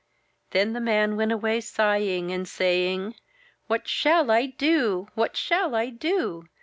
Then 0.49 0.73
the 0.73 0.81
man 0.81 1.15
went 1.15 1.31
away 1.31 1.61
sighing, 1.61 2.31
and 2.31 2.47
saying:— 2.47 3.17
"What 3.67 3.87
shall 3.87 4.31
I 4.31 4.47
do? 4.47 5.09
What 5.13 5.37
shall 5.37 5.75
I 5.75 5.91
do? 5.91 6.47